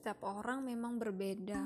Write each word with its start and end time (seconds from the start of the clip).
setiap 0.00 0.24
orang 0.24 0.64
memang 0.64 0.96
berbeda. 0.96 1.60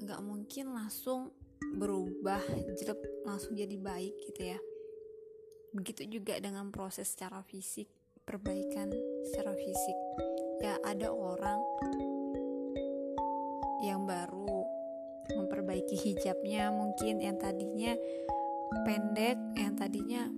Nggak 0.00 0.20
mungkin 0.24 0.72
langsung 0.72 1.28
berubah 1.76 2.40
jelek 2.78 3.26
langsung 3.26 3.52
jadi 3.52 3.76
baik 3.76 4.14
gitu 4.30 4.54
ya. 4.54 4.58
Begitu 5.76 6.08
juga 6.08 6.40
dengan 6.40 6.72
proses 6.72 7.10
secara 7.10 7.44
fisik 7.44 7.84
perbaikan 8.24 8.88
secara 9.28 9.52
fisik. 9.52 9.98
Ya 10.64 10.80
ada 10.86 11.12
orang 11.12 11.60
yang 13.84 14.08
baru 14.08 14.64
memperbaiki 15.36 16.00
hijabnya 16.00 16.72
mungkin 16.72 17.20
yang 17.20 17.36
tadinya 17.36 17.92
pendek 18.88 19.36
yang 19.60 19.76
tadinya 19.76 20.32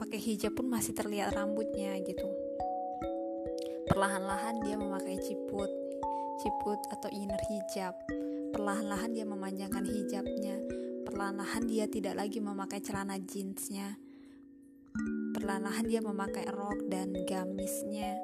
pakai 0.00 0.18
hijab 0.18 0.58
pun 0.58 0.66
masih 0.66 0.90
terlihat 0.96 1.34
rambutnya 1.38 1.94
gitu 2.02 2.47
Perlahan-lahan 3.88 4.60
dia 4.60 4.76
memakai 4.76 5.16
ciput, 5.16 5.72
ciput 6.44 6.76
atau 6.92 7.08
inner 7.08 7.40
hijab. 7.48 7.96
Perlahan-lahan 8.52 9.16
dia 9.16 9.24
memanjangkan 9.24 9.80
hijabnya. 9.88 10.60
Perlahan-lahan 11.08 11.64
dia 11.64 11.88
tidak 11.88 12.20
lagi 12.20 12.36
memakai 12.36 12.84
celana 12.84 13.16
jeansnya. 13.16 13.96
Perlahan-lahan 15.32 15.88
dia 15.88 16.04
memakai 16.04 16.44
rok 16.52 16.84
dan 16.92 17.16
gamisnya. 17.24 18.20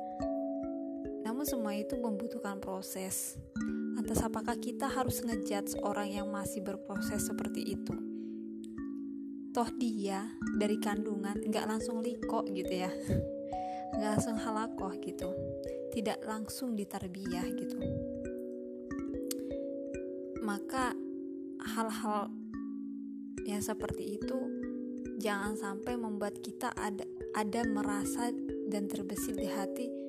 Namun 1.25 1.49
semua 1.49 1.73
itu 1.73 1.97
membutuhkan 1.97 2.61
proses. 2.61 3.41
Lantas 3.97 4.21
apakah 4.21 4.61
kita 4.61 4.85
harus 4.93 5.25
ngejudge 5.25 5.81
orang 5.81 6.13
yang 6.13 6.29
masih 6.29 6.61
berproses 6.61 7.25
seperti 7.25 7.73
itu? 7.73 7.97
Toh 9.57 9.71
dia 9.81 10.29
dari 10.61 10.77
kandungan 10.77 11.41
nggak 11.41 11.65
langsung 11.65 12.05
liko 12.05 12.45
gitu 12.53 12.85
ya 12.85 12.93
nggak 13.99 14.11
langsung 14.19 14.39
halakoh 14.39 14.93
gitu. 15.03 15.31
Tidak 15.95 16.27
langsung 16.27 16.75
ditarbiyah 16.75 17.47
gitu. 17.55 17.79
Maka 20.43 20.93
hal-hal 21.63 22.29
yang 23.47 23.63
seperti 23.63 24.19
itu 24.19 24.39
jangan 25.23 25.55
sampai 25.57 25.95
membuat 25.97 26.43
kita 26.43 26.75
ada 26.75 27.07
ada 27.33 27.61
merasa 27.65 28.29
dan 28.69 28.91
terbesit 28.91 29.37
di 29.39 29.49
hati 29.49 30.05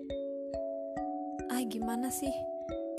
ah 1.55 1.63
gimana 1.63 2.11
sih? 2.11 2.35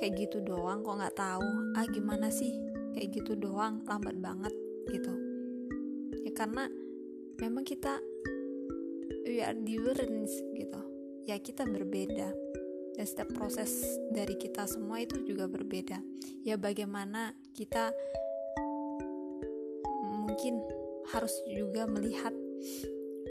Kayak 0.00 0.12
gitu 0.16 0.41
doang 0.41 0.80
kok 0.80 0.96
nggak 0.96 1.16
tahu? 1.18 1.77
Ah 1.77 1.84
gimana 1.92 2.33
sih? 2.33 2.56
Kayak 2.96 3.20
gitu 3.20 3.36
doang 3.36 3.84
lambat 3.84 4.16
banget 4.16 4.55
gitu. 4.89 5.12
Ya 6.24 6.33
karena 6.33 6.64
memang 7.36 7.68
kita 7.68 8.00
we 9.27 9.42
are 9.42 9.58
different 9.58 10.30
gitu. 10.55 10.80
Ya 11.27 11.36
kita 11.42 11.66
berbeda. 11.66 12.30
Dan 12.96 13.05
setiap 13.05 13.28
proses 13.36 13.84
dari 14.08 14.38
kita 14.41 14.64
semua 14.64 15.02
itu 15.02 15.20
juga 15.27 15.44
berbeda. 15.50 16.00
Ya 16.46 16.56
bagaimana 16.56 17.36
kita 17.52 17.92
mungkin 20.06 20.64
harus 21.12 21.34
juga 21.50 21.84
melihat 21.84 22.33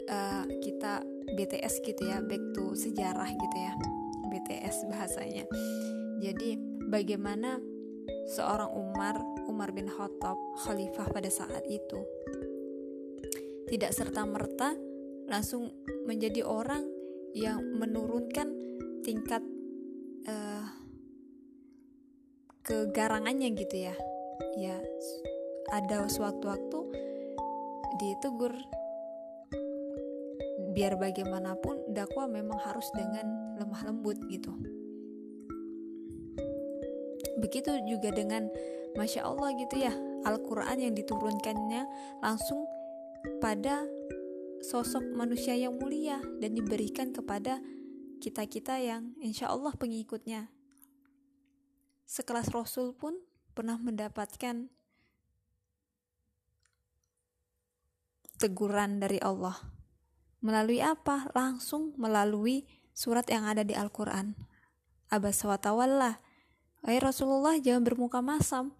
uh, 0.06 0.44
kita 0.62 1.02
BTS 1.34 1.82
gitu 1.82 2.02
ya 2.06 2.22
back 2.22 2.40
to 2.54 2.78
sejarah 2.78 3.26
gitu 3.26 3.56
ya 3.58 3.72
BTS 4.30 4.86
bahasanya. 4.86 5.44
Jadi 6.22 6.54
bagaimana 6.86 7.58
seorang 8.30 8.70
Umar 8.70 9.18
Umar 9.50 9.74
bin 9.74 9.90
Khattab 9.90 10.38
khalifah 10.62 11.10
pada 11.10 11.30
saat 11.30 11.66
itu 11.66 11.98
tidak 13.66 13.90
serta 13.90 14.22
merta 14.22 14.78
langsung 15.26 15.74
menjadi 16.06 16.46
orang 16.46 16.86
yang 17.36 17.60
menurunkan 17.76 18.48
tingkat 19.02 19.42
uh, 20.26 20.66
kegarangannya 22.66 23.54
gitu 23.54 23.90
ya. 23.90 23.94
Ya 24.56 24.78
ada 25.70 26.06
sewaktu-waktu 26.06 26.78
ditegur. 27.98 28.54
Biar 30.76 31.00
bagaimanapun 31.00 31.96
dakwah 31.96 32.28
memang 32.28 32.60
harus 32.60 32.84
dengan 32.92 33.56
lemah 33.56 33.82
lembut 33.88 34.20
gitu. 34.28 34.52
Begitu 37.40 37.80
juga 37.88 38.12
dengan 38.12 38.48
masya 38.96 39.28
Allah 39.28 39.52
gitu 39.56 39.76
ya 39.76 39.92
Al-Quran 40.24 40.76
yang 40.80 40.94
diturunkannya 40.96 41.84
langsung 42.24 42.64
pada 43.38 43.84
sosok 44.64 45.04
manusia 45.12 45.56
yang 45.56 45.76
mulia 45.76 46.20
dan 46.40 46.56
diberikan 46.56 47.12
kepada 47.12 47.60
kita-kita 48.20 48.80
yang 48.80 49.12
insya 49.20 49.52
Allah 49.52 49.76
pengikutnya. 49.76 50.48
Sekelas 52.06 52.54
Rasul 52.54 52.94
pun 52.94 53.18
pernah 53.52 53.76
mendapatkan 53.76 54.70
teguran 58.36 59.00
dari 59.00 59.18
Allah. 59.20 59.56
Melalui 60.44 60.84
apa? 60.84 61.32
Langsung 61.32 61.96
melalui 61.96 62.68
surat 62.92 63.26
yang 63.26 63.48
ada 63.48 63.66
di 63.66 63.74
Al-Quran. 63.74 64.36
Abbas 65.10 65.42
watawallah. 65.42 66.20
Wahai 66.84 67.00
Rasulullah 67.02 67.58
jangan 67.58 67.82
bermuka 67.82 68.22
masam. 68.22 68.76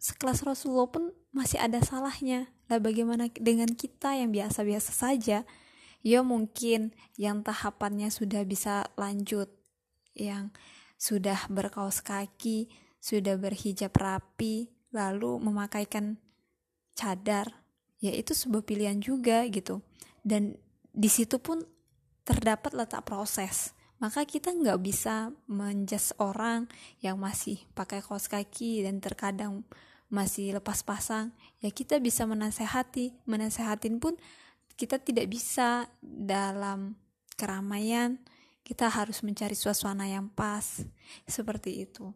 Sekelas 0.00 0.40
Rasulullah 0.48 0.88
pun 0.88 1.12
masih 1.28 1.60
ada 1.60 1.76
salahnya. 1.84 2.48
Lah 2.72 2.80
bagaimana 2.80 3.28
dengan 3.36 3.68
kita 3.68 4.16
yang 4.16 4.32
biasa-biasa 4.32 4.96
saja? 4.96 5.44
Ya 6.00 6.20
mungkin 6.24 6.96
yang 7.20 7.44
tahapannya 7.44 8.08
sudah 8.08 8.40
bisa 8.48 8.88
lanjut, 8.96 9.52
yang 10.16 10.56
sudah 10.96 11.44
berkaos 11.52 12.00
kaki, 12.00 12.72
sudah 12.96 13.36
berhijab 13.36 13.92
rapi, 13.92 14.72
lalu 14.88 15.36
memakaikan 15.36 16.16
cadar, 16.96 17.60
ya 18.00 18.16
itu 18.16 18.32
sebuah 18.32 18.64
pilihan 18.64 19.04
juga 19.04 19.44
gitu. 19.52 19.84
Dan 20.24 20.56
di 20.96 21.12
situ 21.12 21.36
pun 21.36 21.60
terdapat 22.24 22.72
letak 22.72 23.04
proses. 23.04 23.76
Maka 24.00 24.24
kita 24.24 24.56
nggak 24.56 24.80
bisa 24.80 25.28
menjas 25.44 26.16
orang 26.16 26.72
yang 27.04 27.20
masih 27.20 27.60
pakai 27.76 28.00
kaos 28.00 28.32
kaki 28.32 28.80
dan 28.80 28.96
terkadang 28.96 29.68
masih 30.10 30.58
lepas 30.58 30.82
pasang 30.82 31.30
ya 31.62 31.70
kita 31.70 32.02
bisa 32.02 32.26
menasehati. 32.26 33.22
Menasehatin 33.24 34.02
pun 34.02 34.18
kita 34.74 34.98
tidak 34.98 35.30
bisa 35.30 35.86
dalam 36.02 36.98
keramaian. 37.38 38.18
Kita 38.66 38.90
harus 38.90 39.22
mencari 39.22 39.54
suasana 39.54 40.10
yang 40.10 40.28
pas. 40.28 40.82
Seperti 41.24 41.86
itu. 41.86 42.10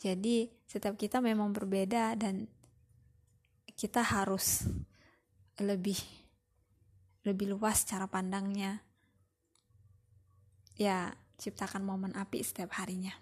Jadi 0.00 0.52
setiap 0.68 0.96
kita 0.96 1.20
memang 1.20 1.52
berbeda 1.52 2.16
dan 2.16 2.48
kita 3.76 4.04
harus 4.04 4.68
lebih 5.60 5.96
lebih 7.24 7.52
luas 7.56 7.84
cara 7.84 8.08
pandangnya. 8.08 8.84
Ya 10.76 11.16
ciptakan 11.40 11.84
momen 11.84 12.12
api 12.16 12.44
setiap 12.44 12.76
harinya 12.76 13.16